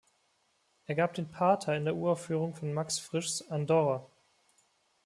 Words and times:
Er 0.87 0.95
gab 0.95 1.13
den 1.13 1.29
"Pater" 1.29 1.77
in 1.77 1.85
der 1.85 1.93
Uraufführung 1.95 2.55
von 2.55 2.73
Max 2.73 2.97
Frischs 2.97 3.47
"Andorra". 3.51 4.09